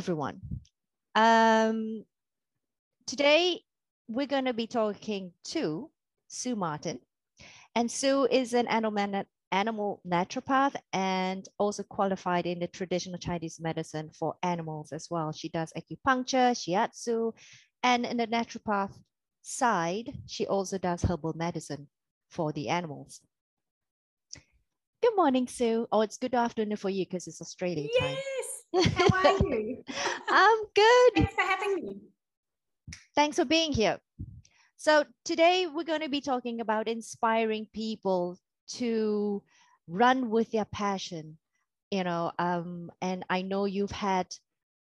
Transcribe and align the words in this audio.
everyone. 0.00 0.40
Um, 1.14 2.06
today, 3.06 3.60
we're 4.08 4.26
going 4.26 4.46
to 4.46 4.54
be 4.54 4.66
talking 4.66 5.32
to 5.52 5.90
Sue 6.26 6.56
Martin. 6.56 7.00
And 7.74 7.90
Sue 7.90 8.26
is 8.30 8.54
an 8.54 8.66
animal, 8.68 9.24
animal 9.52 10.00
naturopath 10.08 10.74
and 10.94 11.46
also 11.58 11.82
qualified 11.82 12.46
in 12.46 12.60
the 12.60 12.66
traditional 12.68 13.18
Chinese 13.18 13.60
medicine 13.60 14.08
for 14.18 14.36
animals 14.42 14.90
as 14.92 15.08
well. 15.10 15.32
She 15.32 15.50
does 15.50 15.70
acupuncture, 15.76 16.56
shiatsu, 16.56 17.34
and 17.82 18.06
in 18.06 18.16
the 18.16 18.26
naturopath 18.26 18.98
side, 19.42 20.14
she 20.26 20.46
also 20.46 20.78
does 20.78 21.02
herbal 21.02 21.34
medicine 21.36 21.88
for 22.30 22.54
the 22.54 22.70
animals. 22.70 23.20
Good 25.02 25.16
morning, 25.16 25.46
Sue. 25.46 25.86
Oh, 25.92 26.00
it's 26.00 26.16
good 26.16 26.34
afternoon 26.34 26.78
for 26.78 26.88
you 26.88 27.04
because 27.04 27.26
it's 27.26 27.42
Australian 27.42 27.88
time. 27.98 28.16
How 28.72 29.08
are 29.12 29.38
you? 29.48 29.84
I'm 30.28 30.58
good. 30.74 31.12
Thanks 31.14 31.34
for 31.34 31.42
having 31.42 31.74
me. 31.74 31.96
Thanks 33.14 33.36
for 33.36 33.44
being 33.44 33.72
here. 33.72 33.98
So 34.76 35.04
today 35.24 35.66
we're 35.66 35.84
going 35.84 36.00
to 36.00 36.08
be 36.08 36.20
talking 36.20 36.60
about 36.60 36.88
inspiring 36.88 37.66
people 37.72 38.38
to 38.74 39.42
run 39.88 40.30
with 40.30 40.50
their 40.52 40.64
passion, 40.64 41.36
you 41.90 42.04
know, 42.04 42.32
um, 42.38 42.90
and 43.02 43.24
I 43.28 43.42
know 43.42 43.64
you've 43.64 43.90
had, 43.90 44.26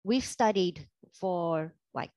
we've 0.03 0.23
studied 0.23 0.87
for 1.19 1.73
like 1.93 2.11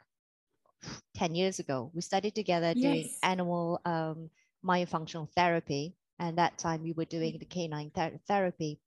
10 1.17 1.35
years 1.35 1.59
ago, 1.59 1.91
we 1.95 2.03
studied 2.03 2.35
together 2.35 2.73
yes. 2.77 2.83
doing 2.83 3.11
animal 3.23 3.81
um, 3.85 4.31
myofunctional 4.65 5.29
therapy. 5.35 5.95
And 6.19 6.39
that 6.39 6.59
time 6.59 6.85
we 6.85 6.93
were 6.93 7.05
doing 7.05 7.37
the 7.39 7.45
canine 7.47 7.91
ther- 7.91 8.21
therapy. 8.29 8.79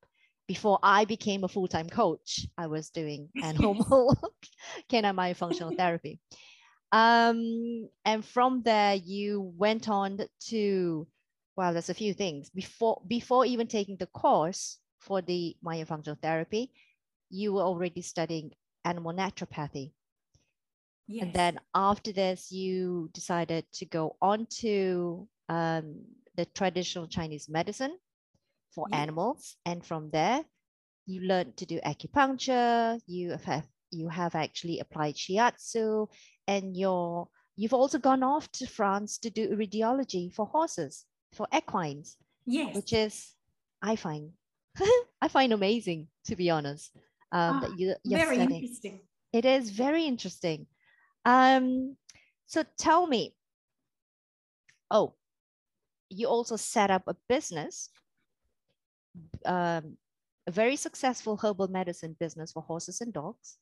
Before 0.47 0.79
I 0.83 1.05
became 1.05 1.43
a 1.43 1.47
full-time 1.47 1.89
coach, 1.89 2.45
I 2.57 2.67
was 2.67 2.89
doing 2.89 3.29
animal 3.41 4.15
canine 4.89 5.15
myofunctional 5.15 5.75
therapy. 5.77 6.19
Um, 6.91 7.89
and 8.05 8.23
from 8.23 8.61
there, 8.61 8.95
you 8.95 9.53
went 9.57 9.89
on 9.89 10.19
to, 10.47 11.07
well, 11.55 11.73
there's 11.73 11.89
a 11.89 11.95
few 11.95 12.13
things. 12.13 12.49
Before, 12.49 13.01
before 13.07 13.45
even 13.45 13.67
taking 13.67 13.97
the 13.97 14.07
course 14.07 14.77
for 14.99 15.21
the 15.21 15.55
myofunctional 15.65 16.21
therapy, 16.21 16.71
you 17.29 17.53
were 17.53 17.63
already 17.63 18.01
studying 18.01 18.51
animal 18.83 19.13
naturopathy. 19.13 19.91
Yes. 21.07 21.23
And 21.23 21.33
then 21.33 21.59
after 21.73 22.11
this, 22.11 22.51
you 22.51 23.09
decided 23.13 23.65
to 23.73 23.85
go 23.85 24.15
on 24.21 24.47
to 24.61 25.27
um, 25.49 26.01
the 26.35 26.45
traditional 26.45 27.07
Chinese 27.07 27.49
medicine 27.49 27.97
for 28.73 28.87
yes. 28.89 28.99
animals. 28.99 29.57
And 29.65 29.85
from 29.85 30.09
there, 30.11 30.43
you 31.05 31.21
learned 31.21 31.57
to 31.57 31.65
do 31.65 31.79
acupuncture. 31.85 32.99
You 33.07 33.37
have 33.45 33.67
you 33.91 34.09
have 34.09 34.35
actually 34.35 34.79
applied 34.79 35.15
shiatsu, 35.15 36.07
and 36.47 36.75
you're 36.75 37.27
you've 37.55 37.73
also 37.73 37.99
gone 37.99 38.23
off 38.23 38.51
to 38.53 38.67
France 38.67 39.17
to 39.19 39.29
do 39.29 39.55
radiology 39.55 40.33
for 40.33 40.45
horses 40.45 41.05
for 41.33 41.47
equines. 41.53 42.17
Yes, 42.45 42.75
which 42.75 42.93
is 42.93 43.33
I 43.81 43.95
find 43.95 44.31
I 45.21 45.27
find 45.27 45.53
amazing 45.53 46.07
to 46.25 46.35
be 46.35 46.49
honest. 46.49 46.91
Um, 47.31 47.59
that 47.61 47.77
you, 47.77 47.95
you're 48.03 48.19
very 48.19 48.35
studying. 48.35 48.61
interesting. 48.61 48.99
It 49.33 49.45
is 49.45 49.69
very 49.69 50.05
interesting. 50.05 50.67
Um, 51.25 51.97
so 52.45 52.63
tell 52.77 53.07
me, 53.07 53.35
oh, 54.89 55.15
you 56.09 56.27
also 56.27 56.55
set 56.55 56.91
up 56.91 57.03
a 57.07 57.15
business, 57.27 57.89
um, 59.45 59.97
a 60.47 60.51
very 60.51 60.75
successful 60.75 61.37
herbal 61.37 61.67
medicine 61.69 62.15
business 62.19 62.51
for 62.51 62.61
horses 62.61 63.01
and 63.01 63.13
dogs. 63.13 63.57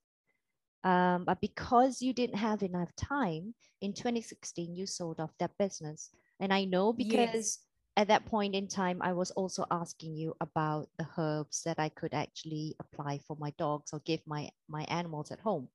Um, 0.83 1.23
but 1.25 1.39
because 1.39 2.01
you 2.01 2.11
didn't 2.11 2.37
have 2.37 2.61
enough 2.61 2.93
time 2.95 3.55
in 3.81 3.93
2016, 3.93 4.75
you 4.75 4.85
sold 4.85 5.19
off 5.19 5.31
that 5.39 5.57
business. 5.57 6.09
And 6.41 6.53
I 6.53 6.65
know 6.65 6.91
because 6.91 7.33
yes. 7.33 7.59
at 7.95 8.09
that 8.09 8.25
point 8.25 8.53
in 8.53 8.67
time, 8.67 8.99
I 9.01 9.13
was 9.13 9.31
also 9.31 9.65
asking 9.71 10.17
you 10.17 10.35
about 10.41 10.89
the 10.97 11.07
herbs 11.17 11.61
that 11.63 11.79
I 11.79 11.87
could 11.87 12.13
actually 12.13 12.75
apply 12.81 13.19
for 13.19 13.37
my 13.39 13.53
dogs 13.57 13.93
or 13.93 13.99
give 13.99 14.19
my, 14.27 14.49
my 14.67 14.83
animals 14.89 15.31
at 15.31 15.39
home 15.39 15.69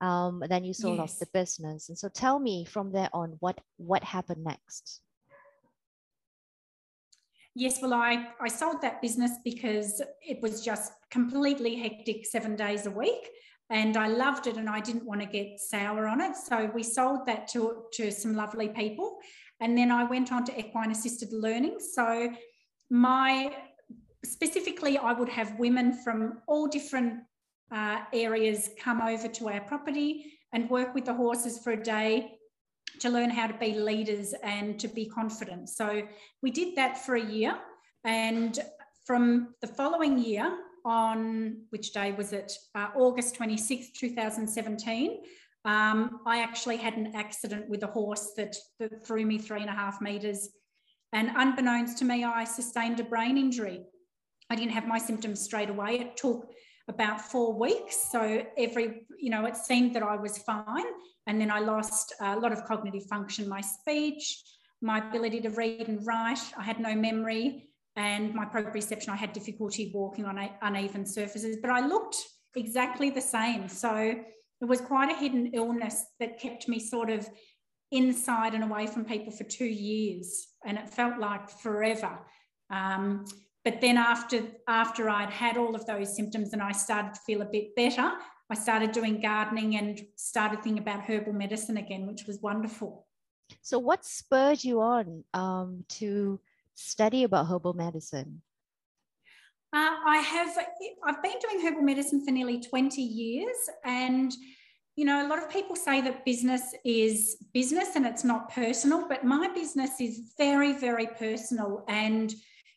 um, 0.00 0.42
then 0.48 0.64
you 0.64 0.72
sold 0.72 0.98
yes. 0.98 1.12
off 1.12 1.18
the 1.18 1.26
business 1.32 1.88
and 1.88 1.98
so 1.98 2.08
tell 2.08 2.38
me 2.38 2.64
from 2.64 2.92
there 2.92 3.10
on 3.12 3.36
what 3.40 3.60
what 3.76 4.02
happened 4.02 4.42
next 4.44 5.02
yes 7.54 7.80
well 7.82 7.94
i 7.94 8.28
i 8.40 8.48
sold 8.48 8.80
that 8.80 9.02
business 9.02 9.32
because 9.44 10.00
it 10.22 10.40
was 10.40 10.64
just 10.64 10.92
completely 11.10 11.76
hectic 11.76 12.24
seven 12.24 12.54
days 12.54 12.86
a 12.86 12.90
week 12.90 13.28
and 13.70 13.96
i 13.96 14.06
loved 14.06 14.46
it 14.46 14.56
and 14.56 14.68
i 14.68 14.80
didn't 14.80 15.04
want 15.04 15.20
to 15.20 15.26
get 15.26 15.58
sour 15.58 16.06
on 16.06 16.20
it. 16.20 16.36
So 16.36 16.70
we 16.74 16.82
sold 16.82 17.26
that 17.26 17.48
to 17.48 17.84
to 17.92 18.10
some 18.10 18.34
lovely 18.34 18.68
people 18.68 19.18
and 19.60 19.76
then 19.76 19.90
i 19.90 20.04
went 20.04 20.32
on 20.32 20.44
to 20.44 20.58
equine 20.58 20.90
assisted 20.90 21.32
learning. 21.32 21.78
So 21.80 22.30
my 22.90 23.54
specifically 24.24 24.98
i 24.98 25.12
would 25.12 25.28
have 25.28 25.58
women 25.58 25.92
from 25.92 26.40
all 26.46 26.66
different 26.66 27.20
uh, 27.72 28.00
areas 28.12 28.70
come 28.78 29.00
over 29.00 29.28
to 29.28 29.48
our 29.48 29.60
property 29.60 30.38
and 30.52 30.68
work 30.68 30.94
with 30.94 31.04
the 31.04 31.14
horses 31.14 31.60
for 31.62 31.72
a 31.72 31.82
day 31.82 32.32
to 32.98 33.08
learn 33.08 33.30
how 33.30 33.46
to 33.46 33.54
be 33.54 33.74
leaders 33.74 34.34
and 34.42 34.78
to 34.80 34.88
be 34.88 35.06
confident. 35.06 35.68
So 35.68 36.02
we 36.42 36.50
did 36.50 36.76
that 36.76 36.98
for 36.98 37.14
a 37.14 37.24
year. 37.24 37.56
And 38.04 38.58
from 39.06 39.54
the 39.60 39.66
following 39.66 40.18
year, 40.18 40.52
on 40.84 41.62
which 41.70 41.92
day 41.92 42.12
was 42.12 42.32
it? 42.32 42.52
Uh, 42.74 42.88
August 42.96 43.34
26, 43.34 43.90
2017. 43.98 45.22
Um, 45.64 46.20
I 46.26 46.40
actually 46.40 46.78
had 46.78 46.94
an 46.94 47.12
accident 47.14 47.68
with 47.68 47.82
a 47.82 47.86
horse 47.86 48.32
that, 48.36 48.56
that 48.78 49.06
threw 49.06 49.26
me 49.26 49.38
three 49.38 49.60
and 49.60 49.68
a 49.68 49.74
half 49.74 50.00
meters. 50.00 50.48
And 51.12 51.30
unbeknownst 51.36 51.98
to 51.98 52.04
me, 52.04 52.24
I 52.24 52.44
sustained 52.44 53.00
a 53.00 53.04
brain 53.04 53.36
injury. 53.36 53.82
I 54.48 54.56
didn't 54.56 54.72
have 54.72 54.86
my 54.86 54.98
symptoms 54.98 55.40
straight 55.40 55.68
away. 55.68 56.00
It 56.00 56.16
took 56.16 56.50
about 56.88 57.20
four 57.20 57.52
weeks. 57.52 58.10
So 58.10 58.44
every, 58.56 59.02
you 59.18 59.30
know, 59.30 59.44
it 59.44 59.56
seemed 59.56 59.94
that 59.94 60.02
I 60.02 60.16
was 60.16 60.38
fine. 60.38 60.86
And 61.26 61.40
then 61.40 61.50
I 61.50 61.60
lost 61.60 62.14
a 62.20 62.36
lot 62.36 62.52
of 62.52 62.64
cognitive 62.64 63.04
function, 63.04 63.48
my 63.48 63.60
speech, 63.60 64.42
my 64.82 64.98
ability 64.98 65.40
to 65.42 65.50
read 65.50 65.88
and 65.88 66.04
write. 66.06 66.40
I 66.58 66.62
had 66.62 66.80
no 66.80 66.94
memory 66.94 67.70
and 67.96 68.34
my 68.34 68.44
proprioception, 68.44 69.08
I 69.08 69.16
had 69.16 69.32
difficulty 69.32 69.90
walking 69.94 70.24
on 70.24 70.38
uneven 70.62 71.04
surfaces, 71.04 71.58
but 71.60 71.70
I 71.70 71.86
looked 71.86 72.16
exactly 72.56 73.10
the 73.10 73.20
same. 73.20 73.68
So 73.68 73.94
it 74.60 74.64
was 74.64 74.80
quite 74.80 75.10
a 75.10 75.16
hidden 75.16 75.50
illness 75.54 76.04
that 76.18 76.38
kept 76.38 76.68
me 76.68 76.78
sort 76.78 77.10
of 77.10 77.28
inside 77.90 78.54
and 78.54 78.64
away 78.64 78.86
from 78.86 79.04
people 79.04 79.32
for 79.32 79.44
two 79.44 79.66
years. 79.66 80.48
And 80.64 80.78
it 80.78 80.88
felt 80.88 81.18
like 81.18 81.50
forever. 81.50 82.18
Um, 82.70 83.24
but 83.64 83.80
then 83.80 83.98
after 83.98 84.42
after 84.68 85.10
I'd 85.10 85.30
had 85.30 85.56
all 85.56 85.74
of 85.74 85.84
those 85.84 86.16
symptoms 86.16 86.52
and 86.52 86.62
I 86.62 86.72
started 86.72 87.14
to 87.14 87.20
feel 87.26 87.42
a 87.42 87.46
bit 87.46 87.74
better, 87.76 88.12
I 88.50 88.54
started 88.54 88.92
doing 88.92 89.20
gardening 89.20 89.76
and 89.76 90.00
started 90.16 90.62
thinking 90.62 90.82
about 90.82 91.02
herbal 91.02 91.32
medicine 91.32 91.76
again, 91.76 92.06
which 92.06 92.24
was 92.26 92.40
wonderful. 92.40 93.06
So, 93.62 93.78
what 93.78 94.04
spurred 94.04 94.64
you 94.64 94.80
on 94.80 95.24
um, 95.34 95.84
to 95.90 96.40
study 96.74 97.24
about 97.24 97.46
herbal 97.46 97.74
medicine? 97.74 98.42
Uh, 99.72 99.94
I 100.04 100.16
have. 100.18 100.56
I've 101.06 101.22
been 101.22 101.38
doing 101.40 101.64
herbal 101.64 101.82
medicine 101.82 102.24
for 102.24 102.32
nearly 102.32 102.60
twenty 102.60 103.02
years, 103.02 103.56
and 103.84 104.32
you 104.96 105.04
know, 105.04 105.26
a 105.26 105.28
lot 105.28 105.38
of 105.42 105.48
people 105.48 105.76
say 105.76 106.00
that 106.00 106.24
business 106.24 106.74
is 106.84 107.36
business 107.54 107.94
and 107.94 108.04
it's 108.04 108.24
not 108.24 108.52
personal, 108.52 109.08
but 109.08 109.24
my 109.24 109.48
business 109.54 110.00
is 110.00 110.34
very, 110.36 110.72
very 110.72 111.06
personal 111.06 111.84
and 111.88 112.34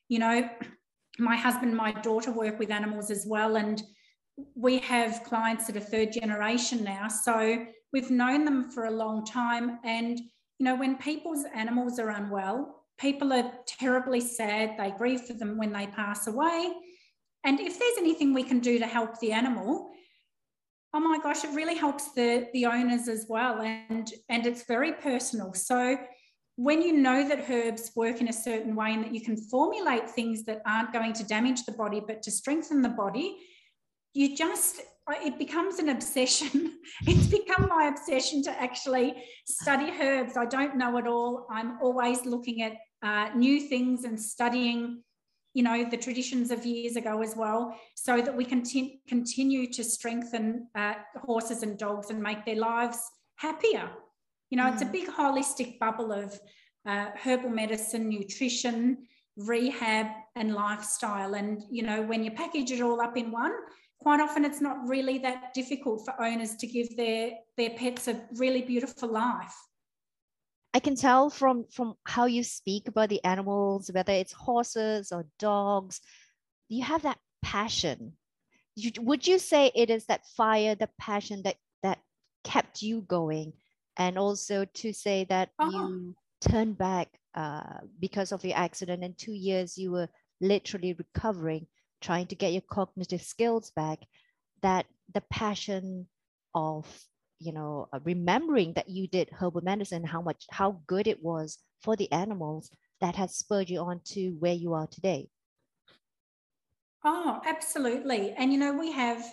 you 0.10 0.20
know, 0.20 0.48
my 1.20 1.36
husband 1.36 1.70
and 1.70 1.78
my 1.78 1.92
daughter 1.92 2.32
work 2.32 2.60
with 2.60 2.72
animals 2.72 3.12
as 3.12 3.26
well. 3.28 3.56
And 3.56 3.82
we 4.56 4.80
have 4.80 5.24
clients 5.24 5.68
that 5.68 5.78
are 5.78 5.82
third 5.82 6.12
generation 6.12 6.84
now. 6.84 7.08
So 7.08 7.66
we've 7.92 8.10
known 8.10 8.46
them 8.46 8.72
for 8.72 8.86
a 8.86 8.92
long 8.92 9.26
time. 9.26 9.80
And, 9.84 10.20
you 10.20 10.66
know, 10.66 10.76
when 10.76 10.98
people's 10.98 11.46
animals 11.54 12.00
are 12.00 12.10
unwell, 12.10 12.84
people 13.00 13.32
are 13.34 13.52
terribly 13.68 14.22
sad. 14.22 14.76
They 14.78 14.92
grieve 14.92 15.22
for 15.22 15.34
them 15.34 15.58
when 15.58 15.72
they 15.72 15.88
pass 15.88 16.28
away. 16.28 16.74
And 17.44 17.60
if 17.60 17.78
there's 17.78 17.98
anything 17.98 18.34
we 18.34 18.44
can 18.44 18.60
do 18.60 18.80
to 18.80 18.88
help 18.88 19.20
the 19.20 19.34
animal, 19.34 19.92
oh 20.94 21.00
my 21.00 21.20
gosh, 21.22 21.44
it 21.44 21.54
really 21.54 21.76
helps 21.76 22.14
the, 22.14 22.48
the 22.54 22.66
owners 22.66 23.08
as 23.08 23.26
well. 23.28 23.62
And, 23.62 24.12
and 24.30 24.46
it's 24.46 24.66
very 24.66 24.94
personal. 24.94 25.54
So 25.54 25.98
when 26.56 26.82
you 26.82 26.94
know 26.94 27.28
that 27.28 27.50
herbs 27.50 27.92
work 27.96 28.22
in 28.22 28.30
a 28.30 28.34
certain 28.34 28.76
way 28.76 28.94
and 28.94 29.04
that 29.04 29.14
you 29.14 29.22
can 29.22 29.36
formulate 29.36 30.10
things 30.10 30.44
that 30.46 30.62
aren't 30.66 30.94
going 30.94 31.14
to 31.14 31.24
damage 31.24 31.66
the 31.66 31.72
body 31.72 32.02
but 32.06 32.22
to 32.22 32.32
strengthen 32.32 32.82
the 32.82 32.90
body 32.90 33.38
you 34.14 34.36
just 34.36 34.82
it 35.10 35.38
becomes 35.38 35.80
an 35.80 35.90
obsession 35.90 36.78
it's 37.08 37.28
become 37.28 37.68
my 37.68 37.88
obsession 37.88 38.42
to 38.44 38.52
actually 38.62 39.14
study 39.46 39.92
herbs 40.02 40.38
i 40.38 40.46
don't 40.46 40.78
know 40.78 40.98
it 40.98 41.08
all 41.08 41.46
i'm 41.52 41.78
always 41.82 42.26
looking 42.26 42.62
at 42.62 42.74
uh, 43.04 43.30
new 43.36 43.60
things 43.60 44.06
and 44.06 44.20
studying 44.20 45.02
you 45.54 45.62
know 45.62 45.88
the 45.90 45.98
traditions 45.98 46.52
of 46.52 46.66
years 46.66 46.96
ago 46.96 47.22
as 47.22 47.36
well 47.36 47.78
so 47.96 48.22
that 48.22 48.36
we 48.36 48.46
can 48.46 48.64
t- 48.64 49.02
continue 49.08 49.72
to 49.72 49.84
strengthen 49.84 50.68
uh, 50.76 50.94
horses 51.18 51.64
and 51.64 51.78
dogs 51.78 52.10
and 52.10 52.22
make 52.22 52.46
their 52.46 52.56
lives 52.56 53.00
happier 53.36 53.90
you 54.50 54.58
know 54.58 54.64
mm. 54.64 54.74
it's 54.74 54.82
a 54.82 54.86
mm. 54.86 54.92
big 54.92 55.08
holistic 55.08 55.80
bubble 55.80 56.12
of 56.12 56.40
uh, 56.86 57.08
herbal 57.22 57.50
medicine 57.50 58.08
nutrition 58.10 58.98
rehab 59.38 60.08
and 60.36 60.54
lifestyle 60.54 61.34
and 61.34 61.64
you 61.70 61.84
know 61.84 62.02
when 62.04 62.24
you 62.24 62.32
package 62.32 62.72
it 62.72 62.82
all 62.82 63.02
up 63.02 63.18
in 63.18 63.32
one 63.32 63.54
quite 64.04 64.20
often 64.20 64.46
it's 64.46 64.62
not 64.62 64.78
really 64.88 65.18
that 65.18 65.54
difficult 65.54 66.06
for 66.06 66.14
owners 66.22 66.56
to 66.56 66.68
give 66.68 66.96
their 66.96 67.32
their 67.58 67.72
pets 67.72 68.08
a 68.08 68.22
really 68.38 68.62
beautiful 68.62 69.10
life 69.12 69.56
I 70.74 70.80
can 70.80 70.96
tell 70.96 71.30
from 71.30 71.66
from 71.72 71.94
how 72.04 72.26
you 72.26 72.44
speak 72.44 72.88
about 72.88 73.10
the 73.10 73.24
animals, 73.24 73.92
whether 73.94 74.12
it's 74.12 74.34
horses 74.34 75.12
or 75.12 75.26
dogs, 75.38 76.02
you 76.68 76.84
have 76.84 77.04
that 77.04 77.20
passion. 77.44 78.14
You, 78.76 78.92
would 79.02 79.28
you 79.28 79.38
say 79.38 79.72
it 79.76 79.92
is 79.92 80.06
that 80.08 80.26
fire, 80.36 80.74
the 80.74 80.90
passion 81.00 81.44
that 81.44 81.58
that 81.84 82.00
kept 82.44 82.82
you 82.82 83.02
going, 83.02 83.54
and 83.98 84.18
also 84.18 84.66
to 84.66 84.94
say 84.94 85.26
that 85.26 85.50
uh-huh. 85.60 85.70
you 85.72 86.16
turned 86.42 86.78
back 86.80 87.10
uh, 87.36 87.82
because 88.00 88.32
of 88.32 88.44
your 88.44 88.58
accident 88.58 89.04
and 89.04 89.16
two 89.16 89.34
years 89.34 89.78
you 89.78 89.92
were 89.92 90.10
literally 90.42 90.94
recovering, 90.94 91.68
trying 92.04 92.28
to 92.28 92.36
get 92.36 92.54
your 92.54 92.68
cognitive 92.70 93.22
skills 93.22 93.72
back. 93.76 94.00
That 94.62 94.86
the 95.14 95.24
passion 95.32 96.08
of 96.54 96.86
you 97.40 97.52
know 97.52 97.88
uh, 97.94 98.00
remembering 98.04 98.74
that 98.74 98.90
you 98.90 99.08
did 99.08 99.30
herbal 99.30 99.62
medicine 99.62 100.04
how 100.04 100.22
much 100.22 100.46
how 100.50 100.80
good 100.88 101.08
it 101.08 101.22
was 101.22 101.58
for 101.82 101.96
the 101.96 102.12
animals 102.12 102.72
that 103.02 103.16
has 103.16 103.36
spurred 103.36 103.70
you 103.70 103.80
on 103.80 104.00
to 104.06 104.30
where 104.40 104.54
you 104.54 104.74
are 104.74 104.88
today 104.88 105.28
oh 107.04 107.42
absolutely 107.46 108.34
and 108.38 108.54
you 108.54 108.60
know 108.60 108.74
we 108.74 108.92
have 108.92 109.24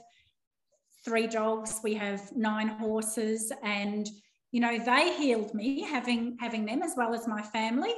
three 1.05 1.27
dogs 1.27 1.81
we 1.85 1.95
have 1.95 2.35
nine 2.35 2.69
horses 2.69 3.53
and 3.63 4.09
you 4.51 4.61
know 4.61 4.79
they 4.79 5.17
healed 5.17 5.55
me 5.55 5.83
having 5.83 6.37
having 6.41 6.65
them 6.65 6.83
as 6.83 6.95
well 6.97 7.15
as 7.15 7.29
my 7.29 7.43
family 7.43 7.95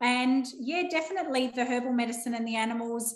and 0.00 0.46
yeah 0.58 0.84
definitely 0.90 1.48
the 1.48 1.64
herbal 1.64 1.92
medicine 1.92 2.34
and 2.34 2.48
the 2.48 2.56
animals 2.56 3.14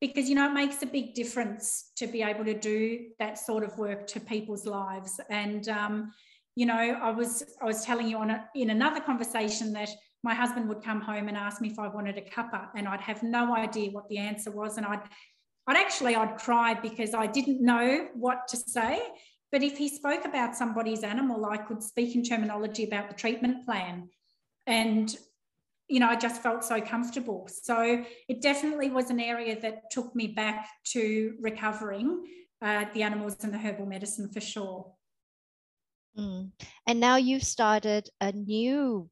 because 0.00 0.28
you 0.28 0.34
know 0.34 0.46
it 0.48 0.52
makes 0.52 0.82
a 0.82 0.86
big 0.86 1.14
difference 1.14 1.92
to 1.96 2.06
be 2.06 2.22
able 2.22 2.44
to 2.44 2.58
do 2.58 3.06
that 3.18 3.38
sort 3.38 3.64
of 3.64 3.76
work 3.78 4.06
to 4.08 4.20
people's 4.20 4.66
lives. 4.66 5.20
And 5.30 5.68
um, 5.68 6.12
you 6.56 6.64
know 6.66 6.74
i 6.74 7.10
was 7.10 7.44
i 7.62 7.64
was 7.64 7.84
telling 7.84 8.08
you 8.08 8.16
on 8.16 8.30
a, 8.30 8.48
in 8.56 8.70
another 8.70 9.00
conversation 9.00 9.72
that 9.72 9.90
my 10.24 10.34
husband 10.34 10.68
would 10.68 10.82
come 10.82 11.00
home 11.00 11.28
and 11.28 11.36
ask 11.36 11.60
me 11.60 11.68
if 11.70 11.78
i 11.78 11.86
wanted 11.86 12.18
a 12.18 12.22
cuppa 12.22 12.68
and 12.74 12.88
i'd 12.88 13.00
have 13.00 13.22
no 13.22 13.54
idea 13.54 13.90
what 13.90 14.08
the 14.08 14.18
answer 14.18 14.50
was. 14.50 14.76
And 14.78 14.86
i'd 14.86 15.02
i'd 15.68 15.76
actually 15.76 16.16
i'd 16.16 16.36
cry 16.38 16.74
because 16.74 17.14
i 17.14 17.26
didn't 17.26 17.60
know 17.62 18.08
what 18.14 18.48
to 18.48 18.56
say. 18.56 19.00
But 19.52 19.62
if 19.62 19.78
he 19.78 19.88
spoke 19.88 20.24
about 20.24 20.56
somebody's 20.56 21.04
animal 21.04 21.46
i 21.46 21.58
could 21.58 21.82
speak 21.82 22.16
in 22.16 22.24
terminology 22.24 22.84
about 22.84 23.08
the 23.08 23.14
treatment 23.14 23.64
plan. 23.64 24.08
And 24.66 25.14
you 25.88 26.00
know, 26.00 26.08
I 26.08 26.16
just 26.16 26.42
felt 26.42 26.64
so 26.64 26.80
comfortable. 26.80 27.48
So 27.50 28.04
it 28.28 28.42
definitely 28.42 28.90
was 28.90 29.10
an 29.10 29.20
area 29.20 29.60
that 29.60 29.90
took 29.90 30.14
me 30.14 30.28
back 30.28 30.68
to 30.92 31.34
recovering 31.40 32.24
uh, 32.62 32.86
the 32.92 33.02
animals 33.02 33.36
and 33.42 33.52
the 33.52 33.58
herbal 33.58 33.86
medicine 33.86 34.28
for 34.28 34.40
sure. 34.40 34.92
Mm. 36.18 36.50
And 36.86 37.00
now 37.00 37.16
you've 37.16 37.44
started 37.44 38.08
a 38.20 38.32
new, 38.32 39.08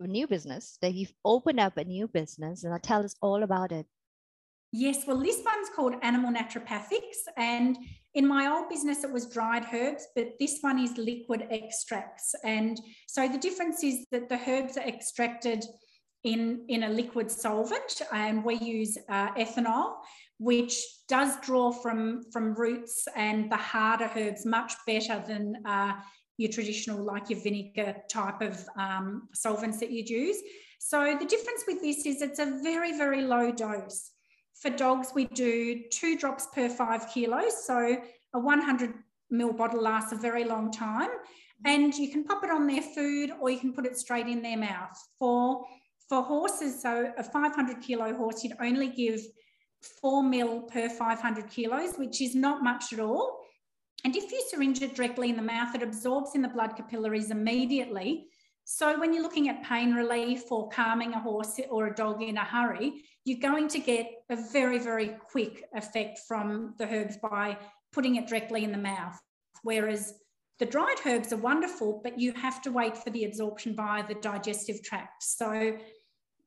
a 0.00 0.06
new 0.06 0.26
business. 0.26 0.78
That 0.80 0.94
you've 0.94 1.12
opened 1.24 1.60
up 1.60 1.76
a 1.76 1.84
new 1.84 2.08
business, 2.08 2.64
and 2.64 2.72
I'll 2.72 2.80
tell 2.80 3.04
us 3.04 3.14
all 3.20 3.42
about 3.42 3.72
it. 3.72 3.86
Yes, 4.72 5.04
well, 5.06 5.18
this 5.18 5.42
one's 5.44 5.68
called 5.74 5.94
Animal 6.02 6.32
Naturopathics, 6.32 7.26
and 7.36 7.76
in 8.14 8.26
my 8.26 8.46
old 8.46 8.68
business 8.68 9.04
it 9.04 9.12
was 9.12 9.26
dried 9.26 9.66
herbs, 9.72 10.06
but 10.14 10.32
this 10.38 10.58
one 10.60 10.78
is 10.78 10.96
liquid 10.96 11.46
extracts. 11.50 12.34
And 12.44 12.80
so 13.08 13.28
the 13.28 13.38
difference 13.38 13.82
is 13.84 14.06
that 14.12 14.28
the 14.28 14.40
herbs 14.46 14.76
are 14.76 14.86
extracted 14.86 15.64
in, 16.24 16.64
in 16.68 16.84
a 16.84 16.88
liquid 16.88 17.30
solvent 17.30 18.02
and 18.12 18.44
we 18.44 18.56
use 18.56 18.98
uh, 19.08 19.32
ethanol 19.34 19.94
which 20.40 20.74
does 21.06 21.38
draw 21.40 21.70
from 21.70 22.22
from 22.32 22.54
roots 22.54 23.06
and 23.14 23.52
the 23.52 23.56
harder 23.56 24.10
herbs 24.16 24.46
much 24.46 24.72
better 24.86 25.22
than 25.28 25.54
uh, 25.66 25.92
your 26.38 26.50
traditional 26.50 27.04
like 27.04 27.28
your 27.28 27.38
vinegar 27.40 27.94
type 28.10 28.40
of 28.40 28.66
um, 28.78 29.28
solvents 29.34 29.78
that 29.78 29.90
you'd 29.90 30.08
use. 30.08 30.38
So 30.78 31.14
the 31.20 31.26
difference 31.26 31.64
with 31.68 31.82
this 31.82 32.06
is 32.06 32.22
it's 32.22 32.38
a 32.38 32.58
very 32.62 32.96
very 32.96 33.20
low 33.20 33.52
dose. 33.52 34.12
For 34.62 34.70
dogs 34.70 35.08
we 35.14 35.26
do 35.26 35.82
two 35.92 36.16
drops 36.16 36.46
per 36.54 36.70
five 36.70 37.06
kilos 37.12 37.66
so 37.66 37.98
a 38.32 38.38
100 38.40 38.94
ml 39.34 39.56
bottle 39.58 39.82
lasts 39.82 40.12
a 40.12 40.16
very 40.16 40.44
long 40.44 40.72
time. 40.72 41.10
And 41.66 41.94
you 41.94 42.10
can 42.10 42.24
pop 42.24 42.42
it 42.42 42.50
on 42.50 42.66
their 42.66 42.80
food 42.80 43.32
or 43.38 43.50
you 43.50 43.58
can 43.58 43.74
put 43.74 43.84
it 43.84 43.98
straight 43.98 44.26
in 44.26 44.40
their 44.40 44.56
mouth. 44.56 44.98
For 45.18 45.66
for 46.10 46.24
horses, 46.24 46.82
so 46.82 47.12
a 47.16 47.22
500 47.22 47.80
kilo 47.80 48.12
horse, 48.12 48.42
you'd 48.42 48.56
only 48.60 48.88
give 48.88 49.20
four 50.02 50.24
mil 50.24 50.62
per 50.62 50.88
500 50.88 51.48
kilos, 51.48 51.94
which 51.96 52.20
is 52.20 52.34
not 52.34 52.64
much 52.64 52.92
at 52.92 52.98
all. 52.98 53.38
And 54.04 54.16
if 54.16 54.32
you 54.32 54.42
syringe 54.50 54.82
it 54.82 54.96
directly 54.96 55.30
in 55.30 55.36
the 55.36 55.42
mouth, 55.42 55.72
it 55.76 55.84
absorbs 55.84 56.34
in 56.34 56.42
the 56.42 56.48
blood 56.48 56.76
capillaries 56.76 57.30
immediately. 57.30 58.26
So 58.64 58.98
when 58.98 59.14
you're 59.14 59.22
looking 59.22 59.48
at 59.48 59.62
pain 59.62 59.94
relief 59.94 60.50
or 60.50 60.68
calming 60.70 61.14
a 61.14 61.20
horse 61.20 61.60
or 61.70 61.86
a 61.86 61.94
dog 61.94 62.22
in 62.22 62.38
a 62.38 62.44
hurry, 62.44 63.04
you're 63.24 63.38
going 63.38 63.68
to 63.68 63.78
get 63.78 64.10
a 64.30 64.36
very, 64.50 64.78
very 64.78 65.16
quick 65.30 65.62
effect 65.74 66.20
from 66.26 66.74
the 66.78 66.86
herbs 66.92 67.18
by 67.22 67.56
putting 67.92 68.16
it 68.16 68.26
directly 68.26 68.64
in 68.64 68.72
the 68.72 68.78
mouth. 68.78 69.18
Whereas 69.62 70.14
the 70.58 70.66
dried 70.66 70.98
herbs 71.06 71.32
are 71.32 71.36
wonderful, 71.36 72.00
but 72.02 72.18
you 72.18 72.32
have 72.32 72.60
to 72.62 72.72
wait 72.72 72.96
for 72.96 73.10
the 73.10 73.24
absorption 73.24 73.76
via 73.76 74.06
the 74.06 74.14
digestive 74.14 74.82
tract. 74.82 75.22
So 75.22 75.76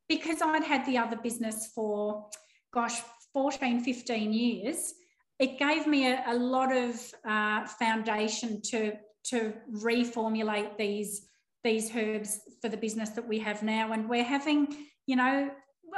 because 0.08 0.42
I'd 0.42 0.64
had 0.64 0.86
the 0.86 0.98
other 0.98 1.16
business 1.16 1.72
for, 1.74 2.28
gosh, 2.74 3.02
14, 3.34 3.84
15 3.84 4.34
years, 4.34 4.94
it 5.40 5.58
gave 5.58 5.88
me 5.88 6.08
a, 6.08 6.24
a 6.28 6.36
lot 6.36 6.76
of 6.76 6.96
uh, 7.26 7.66
foundation 7.66 8.62
to, 8.62 8.94
to 9.26 9.54
reformulate 9.72 10.78
these, 10.78 11.28
these 11.64 11.94
herbs 11.96 12.42
for 12.62 12.70
the 12.70 12.78
business 12.78 13.10
that 13.10 13.28
we 13.28 13.40
have 13.40 13.64
now. 13.64 13.92
And 13.94 14.08
we're 14.10 14.24
having, 14.24 14.68
you 15.08 15.16
know, 15.16 15.50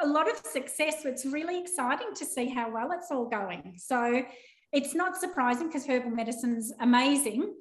a 0.01 0.07
lot 0.07 0.29
of 0.29 0.37
success. 0.37 1.05
It's 1.05 1.25
really 1.25 1.59
exciting 1.59 2.13
to 2.15 2.25
see 2.25 2.47
how 2.47 2.71
well 2.71 2.91
it's 2.91 3.11
all 3.11 3.27
going. 3.27 3.75
So 3.77 4.23
it's 4.71 4.95
not 4.95 5.17
surprising 5.17 5.67
because 5.67 5.85
herbal 5.85 6.11
medicine's 6.11 6.73
amazing, 6.79 7.53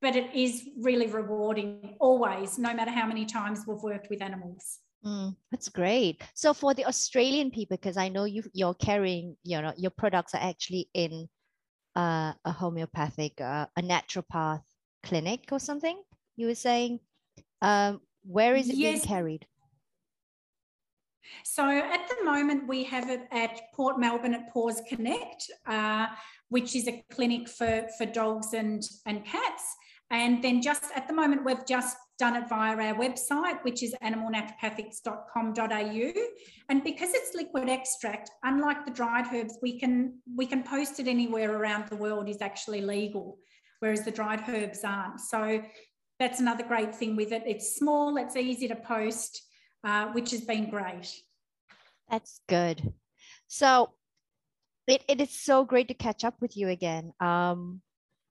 but 0.00 0.16
it 0.16 0.34
is 0.34 0.68
really 0.80 1.06
rewarding 1.06 1.96
always, 2.00 2.58
no 2.58 2.74
matter 2.74 2.90
how 2.90 3.06
many 3.06 3.24
times 3.24 3.64
we've 3.66 3.82
worked 3.82 4.08
with 4.10 4.22
animals. 4.22 4.78
Mm, 5.04 5.34
that's 5.50 5.68
great. 5.68 6.22
So 6.34 6.54
for 6.54 6.74
the 6.74 6.86
Australian 6.86 7.50
people, 7.50 7.76
because 7.76 7.96
I 7.96 8.08
know 8.08 8.24
you 8.24 8.44
you're 8.52 8.74
carrying, 8.74 9.36
you 9.42 9.60
know, 9.60 9.72
your 9.76 9.90
products 9.90 10.34
are 10.34 10.42
actually 10.42 10.88
in 10.94 11.28
uh, 11.96 12.32
a 12.44 12.52
homeopathic, 12.52 13.40
uh, 13.40 13.66
a 13.76 13.82
naturopath 13.82 14.62
clinic 15.02 15.48
or 15.50 15.58
something. 15.58 16.00
You 16.36 16.46
were 16.46 16.54
saying, 16.54 17.00
um, 17.60 18.00
where 18.22 18.54
is 18.54 18.68
it 18.68 18.76
yes. 18.76 19.00
being 19.00 19.08
carried? 19.08 19.46
So 21.44 21.68
at 21.68 22.08
the 22.08 22.24
moment, 22.24 22.68
we 22.68 22.84
have 22.84 23.08
it 23.10 23.22
at 23.32 23.72
Port 23.74 23.98
Melbourne 23.98 24.34
at 24.34 24.52
Paws 24.52 24.82
Connect, 24.88 25.50
uh, 25.66 26.06
which 26.48 26.76
is 26.76 26.88
a 26.88 27.02
clinic 27.10 27.48
for, 27.48 27.86
for 27.96 28.06
dogs 28.06 28.54
and, 28.54 28.82
and 29.06 29.24
cats. 29.24 29.76
And 30.12 30.44
then 30.44 30.60
just 30.60 30.84
at 30.94 31.08
the 31.08 31.14
moment, 31.14 31.42
we've 31.44 31.66
just 31.66 31.96
done 32.18 32.36
it 32.36 32.46
via 32.46 32.76
our 32.76 32.94
website, 32.94 33.64
which 33.64 33.82
is 33.82 33.94
animalnaturopathics.com.au. 34.04 36.12
And 36.68 36.84
because 36.84 37.14
it's 37.14 37.34
liquid 37.34 37.70
extract, 37.70 38.30
unlike 38.44 38.84
the 38.84 38.92
dried 38.92 39.34
herbs, 39.34 39.56
we 39.62 39.80
can 39.80 40.18
we 40.36 40.44
can 40.46 40.62
post 40.62 41.00
it 41.00 41.08
anywhere 41.08 41.56
around 41.56 41.88
the 41.88 41.96
world 41.96 42.28
is 42.28 42.42
actually 42.42 42.82
legal, 42.82 43.38
whereas 43.80 44.04
the 44.04 44.10
dried 44.10 44.46
herbs 44.48 44.84
aren't. 44.84 45.18
So 45.18 45.62
that's 46.20 46.40
another 46.40 46.64
great 46.64 46.94
thing 46.94 47.16
with 47.16 47.32
it. 47.32 47.44
It's 47.46 47.76
small, 47.76 48.18
it's 48.18 48.36
easy 48.36 48.68
to 48.68 48.76
post, 48.76 49.40
uh, 49.82 50.08
which 50.08 50.30
has 50.32 50.42
been 50.42 50.68
great. 50.68 51.10
That's 52.10 52.38
good. 52.48 52.92
So 53.48 53.92
it, 54.86 55.02
it 55.08 55.22
is 55.22 55.30
so 55.30 55.64
great 55.64 55.88
to 55.88 55.94
catch 55.94 56.22
up 56.22 56.34
with 56.42 56.54
you 56.54 56.68
again. 56.68 57.14
Um, 57.18 57.80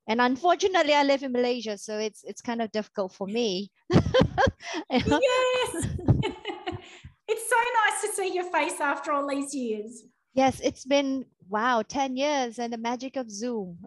and 0.07 0.21
unfortunately 0.21 0.93
i 0.93 1.03
live 1.03 1.23
in 1.23 1.31
malaysia 1.31 1.77
so 1.77 1.97
it's 1.97 2.23
it's 2.23 2.41
kind 2.41 2.61
of 2.61 2.71
difficult 2.71 3.13
for 3.13 3.27
me. 3.27 3.69
Yes. 4.89 5.87
It's 7.27 7.49
so 7.49 7.55
nice 7.55 8.01
to 8.01 8.07
see 8.13 8.35
your 8.35 8.43
face 8.51 8.81
after 8.81 9.13
all 9.13 9.25
these 9.27 9.55
years. 9.55 10.03
Yes 10.33 10.59
it's 10.59 10.83
been 10.83 11.25
wow 11.49 11.81
10 11.81 12.17
years 12.17 12.59
and 12.59 12.73
the 12.73 12.77
magic 12.77 13.15
of 13.15 13.31
zoom. 13.31 13.77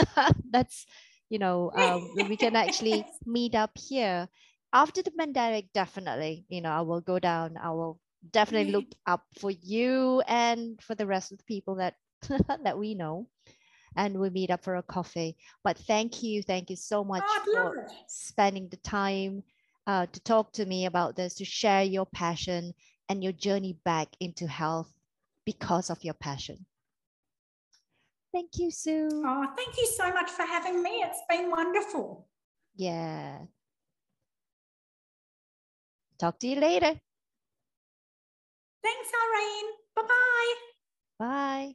That's 0.50 0.86
you 1.28 1.38
know 1.38 1.72
um, 1.74 2.08
we 2.28 2.36
can 2.36 2.54
actually 2.54 3.04
meet 3.26 3.54
up 3.54 3.72
here. 3.74 4.28
After 4.72 5.02
the 5.02 5.10
pandemic 5.10 5.72
definitely 5.74 6.46
you 6.48 6.60
know 6.60 6.70
i 6.70 6.80
will 6.80 7.00
go 7.00 7.18
down. 7.18 7.56
I 7.56 7.70
will 7.70 7.98
definitely 8.30 8.72
look 8.72 8.86
up 9.06 9.24
for 9.40 9.50
you 9.50 10.22
and 10.28 10.80
for 10.80 10.94
the 10.94 11.06
rest 11.06 11.32
of 11.32 11.38
the 11.38 11.44
people 11.44 11.76
that 11.76 11.94
that 12.62 12.78
we 12.78 12.94
know 12.94 13.26
and 13.96 14.18
we 14.18 14.30
meet 14.30 14.50
up 14.50 14.62
for 14.64 14.76
a 14.76 14.82
coffee 14.82 15.36
but 15.64 15.76
thank 15.78 16.22
you 16.22 16.42
thank 16.42 16.70
you 16.70 16.76
so 16.76 17.04
much 17.04 17.22
Oh, 17.26 17.42
for 17.52 17.86
spending 18.06 18.68
the 18.68 18.76
time 18.78 19.42
uh, 19.86 20.06
to 20.06 20.20
talk 20.20 20.52
to 20.52 20.64
me 20.66 20.86
about 20.86 21.16
this 21.16 21.34
to 21.34 21.44
share 21.44 21.82
your 21.82 22.06
passion 22.06 22.72
and 23.08 23.22
your 23.22 23.32
journey 23.32 23.76
back 23.84 24.08
into 24.20 24.46
health 24.46 24.92
because 25.44 25.90
of 25.90 26.02
your 26.04 26.14
passion 26.14 26.64
thank 28.32 28.50
you 28.58 28.70
sue 28.70 29.08
Oh, 29.24 29.46
thank 29.56 29.76
you 29.76 29.86
so 29.86 30.12
much 30.12 30.30
for 30.30 30.42
having 30.42 30.82
me. 30.82 31.02
It's 31.04 31.20
been 31.28 31.50
wonderful. 31.50 32.26
yeah 32.76 33.38
talk 36.18 36.38
to 36.38 36.46
you 36.46 36.56
later 36.56 36.98
Thanks, 38.82 39.10
Irene. 39.14 39.70
Bye 39.94 40.02
bye. 40.02 40.54
bye 41.18 41.74